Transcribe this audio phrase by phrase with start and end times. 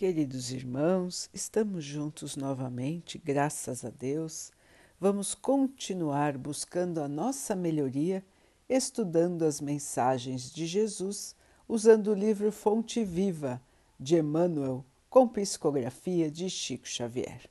[0.00, 4.50] Queridos irmãos, estamos juntos novamente, graças a Deus.
[4.98, 8.24] Vamos continuar buscando a nossa melhoria,
[8.66, 11.36] estudando as mensagens de Jesus,
[11.68, 13.60] usando o livro Fonte Viva
[13.98, 17.42] de Emmanuel, com psicografia de Chico Xavier.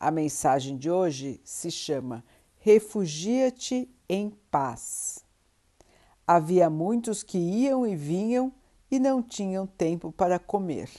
[0.00, 2.24] A mensagem de hoje se chama
[2.58, 5.24] Refugia-te em paz.
[6.26, 8.52] Havia muitos que iam e vinham
[8.90, 10.90] e não tinham tempo para comer.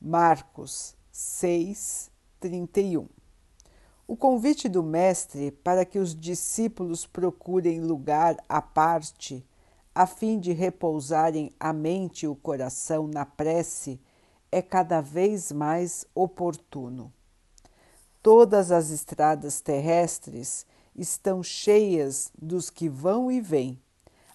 [0.00, 2.08] Marcos 6,
[2.38, 3.08] 31.
[4.06, 9.44] O convite do Mestre para que os discípulos procurem lugar à parte,
[9.92, 14.00] a fim de repousarem a mente e o coração na prece,
[14.52, 17.12] é cada vez mais oportuno.
[18.22, 23.82] Todas as estradas terrestres estão cheias dos que vão e vêm,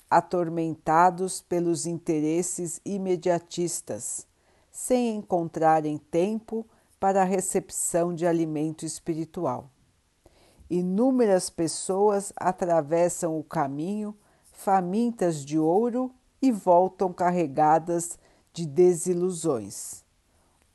[0.10, 4.28] atormentados pelos interesses imediatistas
[4.74, 6.68] sem encontrarem tempo
[7.00, 9.70] para a recepção de alimento espiritual.
[10.68, 14.18] Inúmeras pessoas atravessam o caminho
[14.52, 18.18] famintas de ouro e voltam carregadas
[18.52, 20.04] de desilusões.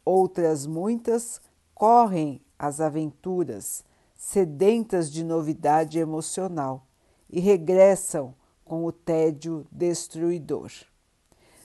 [0.04, 1.40] Outras muitas
[1.74, 6.86] correm as aventuras, sedentas de novidade emocional,
[7.28, 10.70] e regressam com o tédio destruidor.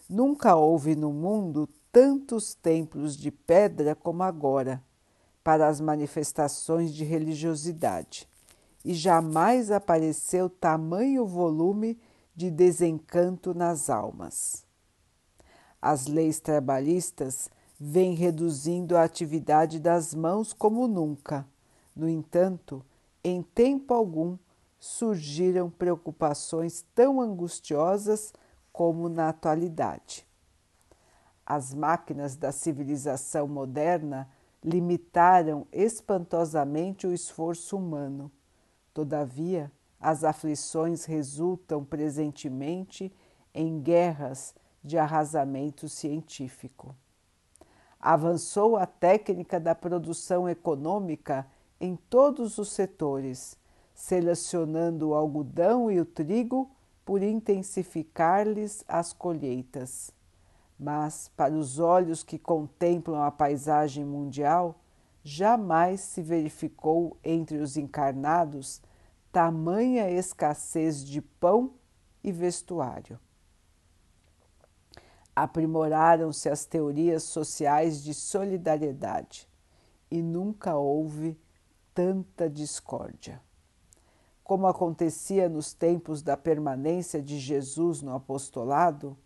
[0.10, 4.84] Nunca houve no mundo tantos templos de pedra como agora
[5.44, 8.28] para as manifestações de religiosidade,
[8.84, 12.00] e jamais apareceu tamanho volume
[12.36, 14.66] de desencanto nas almas.
[15.80, 17.48] As leis trabalhistas
[17.80, 21.46] vêm reduzindo a atividade das mãos como nunca.
[21.96, 22.84] No entanto,
[23.24, 24.36] em tempo algum
[24.80, 28.34] surgiram preocupações tão angustiosas
[28.72, 30.26] como na atualidade.
[31.46, 34.30] As máquinas da civilização moderna
[34.64, 38.32] limitaram espantosamente o esforço humano.
[38.94, 39.70] Todavia,
[40.00, 43.14] as aflições resultam presentemente
[43.54, 46.96] em guerras de arrasamento científico.
[48.00, 51.46] Avançou a técnica da produção econômica
[51.80, 53.58] em todos os setores,
[53.94, 56.72] selecionando o algodão e o trigo
[57.06, 60.12] por intensificar-lhes as colheitas
[60.78, 64.80] mas para os olhos que contemplam a paisagem mundial,
[65.24, 68.82] jamais se verificou entre os encarnados
[69.32, 71.74] tamanha escassez de pão
[72.24, 73.20] e vestuário.
[75.36, 79.50] Aprimoraram-se as teorias sociais de solidariedade
[80.12, 81.36] e nunca houve
[81.96, 83.42] tanta discórdia.
[84.44, 89.18] Como acontecia nos tempos da permanência de Jesus no apostolado,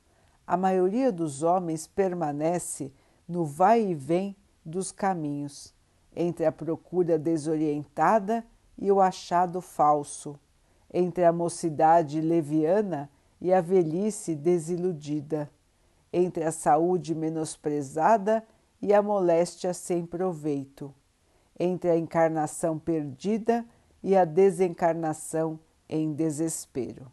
[0.48, 2.94] a maioria dos homens permanece
[3.28, 4.34] no vai e vem
[4.66, 5.76] dos caminhos,
[6.16, 8.46] entre a procura desorientada
[8.78, 10.40] e o achado falso,
[10.94, 13.10] entre a mocidade leviana
[13.42, 15.52] e a velhice desiludida,
[16.14, 18.42] entre a saúde menosprezada
[18.82, 20.94] e a moléstia sem proveito,
[21.60, 23.66] entre a encarnação perdida
[24.02, 25.60] e a desencarnação
[25.90, 27.12] em desespero.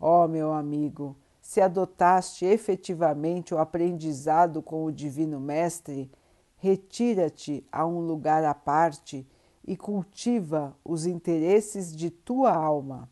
[0.00, 6.08] Ó oh, meu amigo, se adotaste efetivamente o aprendizado com o Divino Mestre,
[6.56, 9.26] retira-te a um lugar à parte
[9.66, 13.10] e cultiva os interesses de tua alma.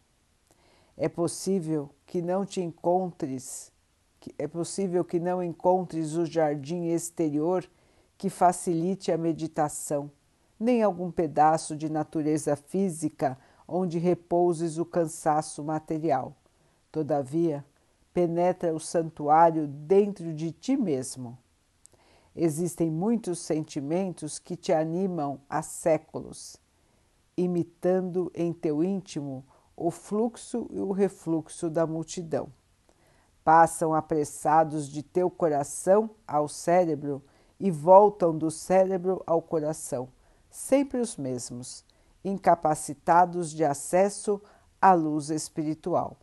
[0.97, 3.73] É possível que não te encontres,
[4.39, 7.69] é possível que não encontres o jardim exterior
[8.17, 10.09] que facilite a meditação,
[10.59, 13.37] nem algum pedaço de natureza física
[13.67, 16.37] onde repouses o cansaço material.
[16.93, 17.65] Todavia,
[18.13, 21.39] penetra o santuário dentro de ti mesmo.
[22.35, 26.57] Existem muitos sentimentos que te animam há séculos,
[27.37, 29.45] imitando em teu íntimo
[29.77, 32.49] o fluxo e o refluxo da multidão.
[33.43, 37.23] Passam apressados de teu coração ao cérebro
[37.59, 40.09] e voltam do cérebro ao coração,
[40.51, 41.85] sempre os mesmos,
[42.25, 44.41] incapacitados de acesso
[44.81, 46.17] à luz espiritual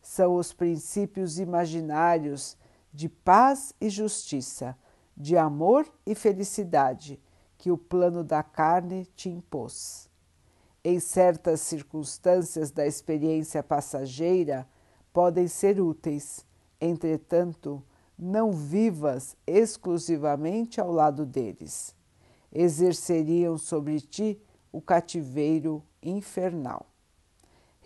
[0.00, 2.56] são os princípios imaginários
[2.92, 4.76] de paz e justiça,
[5.16, 7.20] de amor e felicidade
[7.56, 10.08] que o plano da carne te impôs.
[10.84, 14.66] Em certas circunstâncias da experiência passageira,
[15.12, 16.46] podem ser úteis,
[16.80, 17.82] entretanto,
[18.18, 21.94] não vivas exclusivamente ao lado deles.
[22.52, 24.40] Exerceriam sobre ti
[24.72, 26.86] o cativeiro infernal.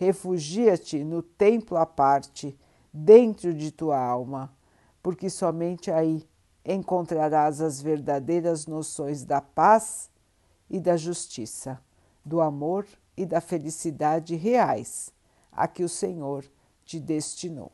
[0.03, 2.59] Refugia-te no templo à parte,
[2.91, 4.53] dentro de tua alma,
[5.01, 6.27] porque somente aí
[6.65, 10.11] encontrarás as verdadeiras noções da paz
[10.69, 11.79] e da justiça,
[12.23, 12.85] do amor
[13.15, 15.09] e da felicidade reais
[15.49, 16.43] a que o Senhor
[16.83, 17.71] te destinou.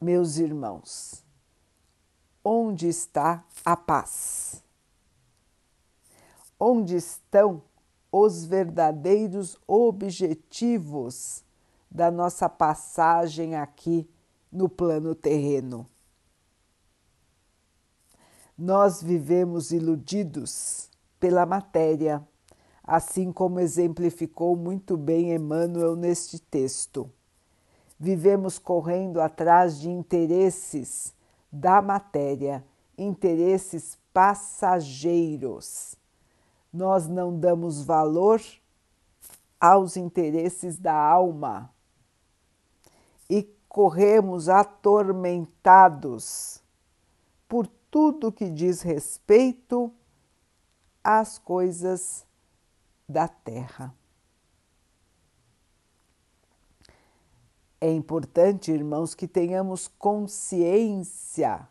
[0.00, 1.22] Meus irmãos,
[2.42, 4.64] onde está a paz?
[6.58, 7.62] Onde estão
[8.18, 11.44] os verdadeiros objetivos
[11.90, 14.08] da nossa passagem aqui
[14.50, 15.86] no plano terreno?
[18.56, 20.88] Nós vivemos iludidos
[21.20, 22.26] pela matéria,
[22.82, 27.10] assim como exemplificou muito bem Emmanuel neste texto.
[28.00, 31.14] Vivemos correndo atrás de interesses
[31.52, 32.64] da matéria,
[32.96, 35.96] interesses passageiros.
[36.76, 38.38] Nós não damos valor
[39.58, 41.72] aos interesses da alma
[43.30, 46.62] e corremos atormentados
[47.48, 49.90] por tudo que diz respeito
[51.02, 52.26] às coisas
[53.08, 53.94] da terra.
[57.80, 61.66] É importante, irmãos, que tenhamos consciência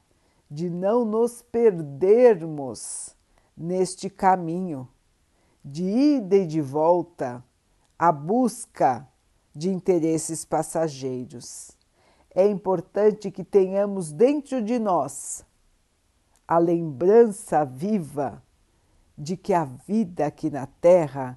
[0.49, 3.15] de não nos perdermos
[3.55, 4.89] neste caminho
[5.67, 7.43] de ida e de volta
[7.97, 9.07] à busca
[9.51, 11.71] de interesses passageiros.
[12.35, 15.43] É importante que tenhamos dentro de nós
[16.47, 18.43] a lembrança viva
[19.17, 21.35] de que a vida aqui na Terra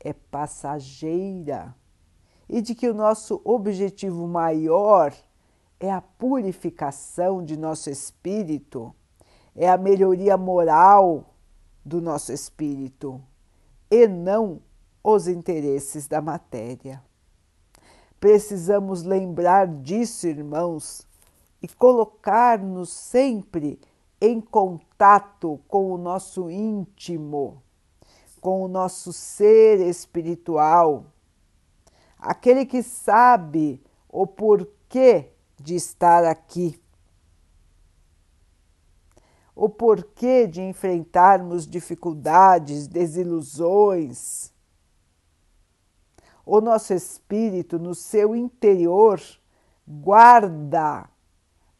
[0.00, 1.72] é passageira
[2.48, 5.14] e de que o nosso objetivo maior
[5.78, 8.92] é a purificação de nosso espírito,
[9.54, 11.32] é a melhoria moral
[11.84, 13.22] do nosso espírito
[13.90, 14.60] e não
[15.02, 17.02] os interesses da matéria.
[18.20, 21.06] Precisamos lembrar disso, irmãos,
[21.62, 23.78] e colocar-nos sempre
[24.20, 27.62] em contato com o nosso íntimo,
[28.40, 31.06] com o nosso ser espiritual,
[32.18, 36.80] aquele que sabe o porquê de estar aqui,
[39.58, 44.52] o porquê de enfrentarmos dificuldades, desilusões.
[46.46, 49.20] O nosso espírito, no seu interior,
[49.84, 51.10] guarda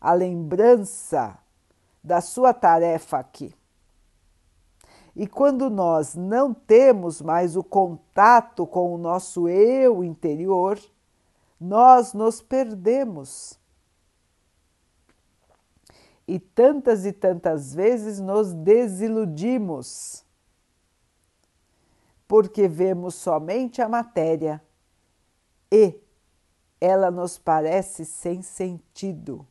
[0.01, 1.39] a lembrança
[2.03, 3.55] da sua tarefa aqui.
[5.15, 10.81] E quando nós não temos mais o contato com o nosso eu interior,
[11.61, 13.58] nós nos perdemos.
[16.29, 20.25] E tantas e tantas vezes nos desiludimos,
[22.29, 24.63] porque vemos somente a matéria
[25.73, 25.99] e
[26.79, 29.47] ela nos parece sem sentido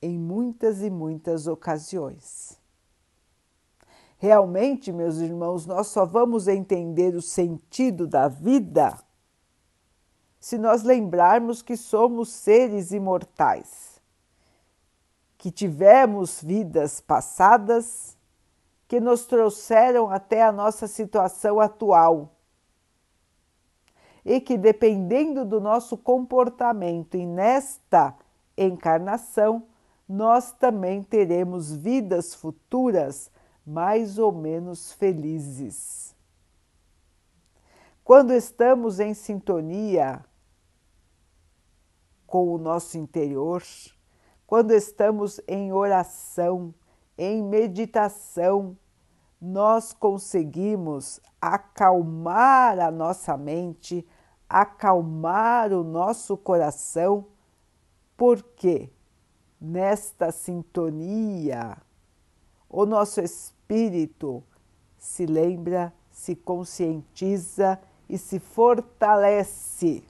[0.00, 2.56] em muitas e muitas ocasiões.
[4.16, 8.96] Realmente, meus irmãos, nós só vamos entender o sentido da vida
[10.46, 13.95] se nós lembrarmos que somos seres imortais,
[15.38, 18.16] que tivemos vidas passadas
[18.88, 22.32] que nos trouxeram até a nossa situação atual
[24.24, 28.14] e que, dependendo do nosso comportamento e nesta
[28.56, 29.64] encarnação,
[30.08, 33.30] nós também teremos vidas futuras
[33.64, 36.14] mais ou menos felizes.
[38.04, 40.24] Quando estamos em sintonia
[42.26, 43.62] com o nosso interior,
[44.46, 46.72] quando estamos em oração,
[47.18, 48.76] em meditação,
[49.40, 54.06] nós conseguimos acalmar a nossa mente,
[54.48, 57.26] acalmar o nosso coração,
[58.16, 58.90] porque
[59.60, 61.76] nesta sintonia,
[62.68, 64.44] o nosso espírito
[64.96, 70.04] se lembra, se conscientiza e se fortalece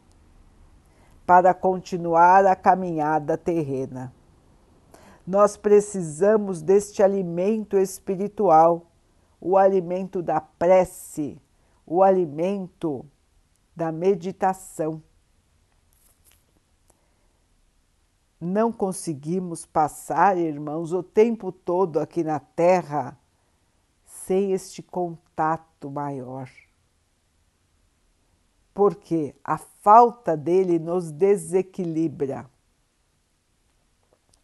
[1.26, 4.15] para continuar a caminhada terrena.
[5.26, 8.90] Nós precisamos deste alimento espiritual,
[9.40, 11.40] o alimento da prece,
[11.85, 13.04] o alimento
[13.75, 15.02] da meditação
[18.40, 23.18] não conseguimos passar, irmãos, o tempo todo aqui na Terra
[24.04, 26.50] sem este contato maior.
[28.75, 32.49] Porque a falta dele nos desequilibra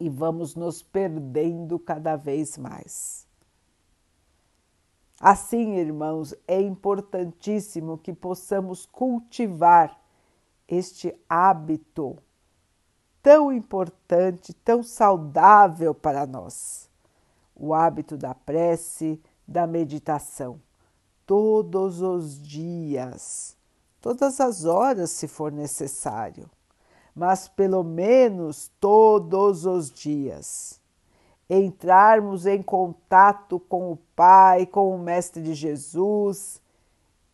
[0.02, 3.24] e vamos nos perdendo cada vez mais.
[5.20, 9.96] Assim, irmãos, é importantíssimo que possamos cultivar
[10.66, 12.18] este hábito
[13.22, 16.90] tão importante, tão saudável para nós.
[17.54, 20.60] O hábito da prece, da meditação,
[21.24, 23.56] todos os dias,
[24.00, 26.50] todas as horas, se for necessário,
[27.14, 30.80] mas pelo menos todos os dias.
[31.48, 36.60] Entrarmos em contato com o Pai, com o Mestre de Jesus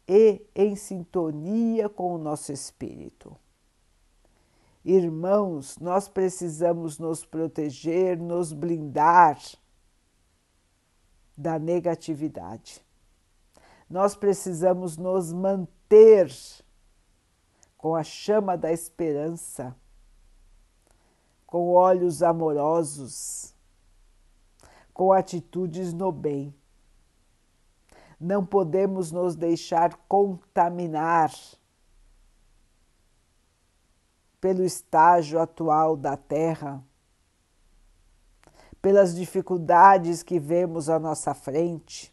[0.09, 3.37] e em sintonia com o nosso espírito.
[4.85, 9.39] Irmãos, nós precisamos nos proteger, nos blindar
[11.37, 12.83] da negatividade.
[13.89, 16.31] Nós precisamos nos manter
[17.79, 19.75] com a chama da esperança,
[21.47, 23.55] com olhos amorosos,
[24.93, 26.53] com atitudes no bem.
[28.21, 31.33] Não podemos nos deixar contaminar
[34.41, 36.83] pelo estágio atual da Terra,
[38.83, 42.13] pelas dificuldades que vemos à nossa frente,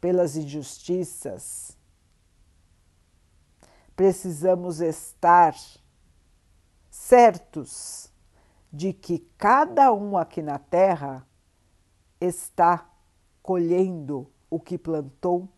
[0.00, 1.80] pelas injustiças.
[4.02, 5.54] Precisamos estar
[6.90, 8.12] certos
[8.72, 11.24] de que cada um aqui na Terra
[12.20, 12.90] está
[13.40, 15.48] colhendo o que plantou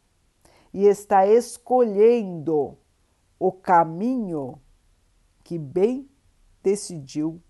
[0.74, 2.76] e está escolhendo
[3.38, 4.60] o caminho
[5.42, 6.06] que bem
[6.62, 7.42] decidiu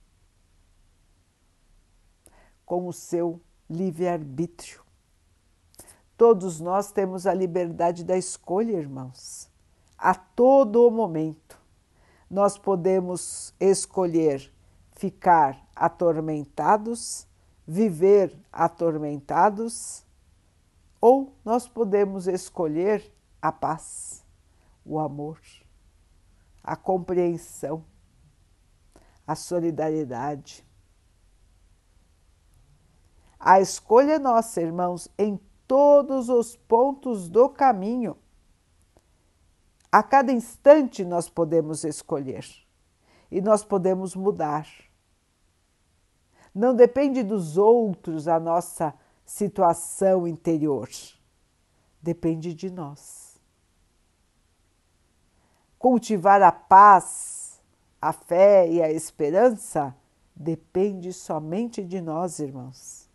[2.65, 4.85] com o seu livre-arbítrio.
[6.17, 9.53] Todos nós temos a liberdade da escolha, irmãos,
[9.97, 11.59] a todo momento.
[12.31, 14.53] Nós podemos escolher
[14.93, 17.27] ficar atormentados,
[17.67, 20.05] viver atormentados,
[21.01, 24.25] ou nós podemos escolher a paz,
[24.85, 25.39] o amor
[26.65, 27.85] a compreensão,
[29.27, 30.67] a solidariedade.
[33.39, 38.17] A escolha é nossa, irmãos, em todos os pontos do caminho.
[39.95, 42.45] A cada instante nós podemos escolher
[43.31, 44.67] e nós podemos mudar.
[46.55, 48.93] Não depende dos outros a nossa
[49.25, 50.89] situação interior,
[52.03, 53.25] depende de nós
[55.85, 57.61] cultivar a paz,
[58.01, 59.95] a fé e a esperança
[60.35, 63.07] depende somente de nós, irmãos.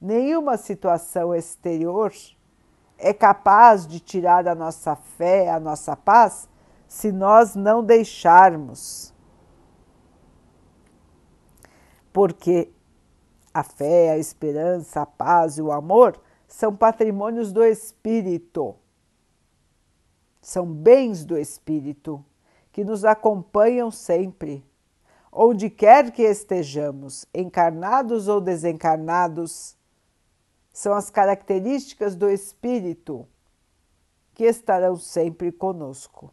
[0.00, 2.12] Nenhuma situação exterior
[2.98, 6.48] é capaz de tirar a nossa fé, a nossa paz,
[6.86, 9.14] se nós não deixarmos.
[12.12, 12.70] Porque
[13.54, 18.74] a fé, a esperança, a paz e o amor são patrimônios do Espírito
[20.48, 22.24] são bens do Espírito
[22.72, 24.64] que nos acompanham sempre,
[25.30, 29.76] onde quer que estejamos, encarnados ou desencarnados,
[30.78, 33.26] são as características do Espírito
[34.32, 36.32] que estarão sempre conosco.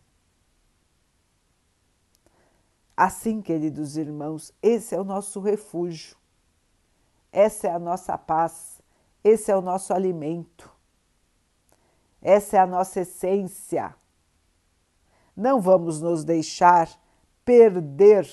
[2.96, 6.16] Assim, queridos irmãos, esse é o nosso refúgio,
[7.32, 8.84] essa é a nossa paz,
[9.24, 10.72] esse é o nosso alimento,
[12.22, 13.96] essa é a nossa essência.
[15.36, 16.88] Não vamos nos deixar
[17.44, 18.32] perder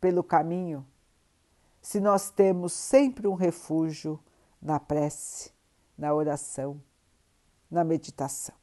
[0.00, 0.86] pelo caminho
[1.82, 4.18] se nós temos sempre um refúgio
[4.60, 5.52] na prece,
[5.96, 6.80] na oração,
[7.70, 8.54] na meditação.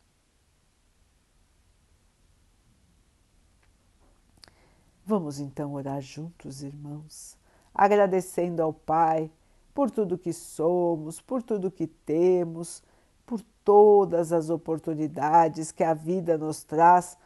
[5.06, 7.38] Vamos então orar juntos, irmãos,
[7.74, 9.32] agradecendo ao Pai
[9.74, 12.84] por tudo que somos, por tudo que temos,
[13.26, 17.18] por todas as oportunidades que a vida nos traz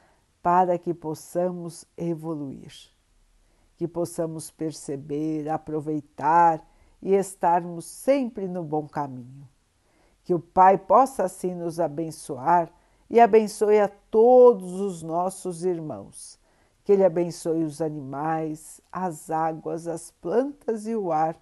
[0.42, 2.74] para que possamos evoluir,
[3.78, 6.64] que possamos perceber, aproveitar
[7.02, 9.48] e estarmos sempre no bom caminho.
[10.24, 12.72] Que o Pai possa assim nos abençoar
[13.10, 16.40] e abençoe a todos os nossos irmãos.
[16.84, 21.36] Que Ele abençoe os animais, as águas, as plantas e o ar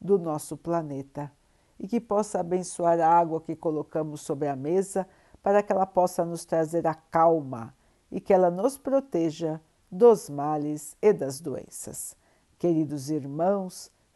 [0.00, 1.30] do nosso planeta.
[1.78, 5.06] E que possa abençoar a água que colocamos sobre a mesa
[5.42, 7.74] para que ela possa nos trazer a calma
[8.10, 12.16] e que ela nos proteja dos males e das doenças.
[12.58, 13.90] Queridos irmãos,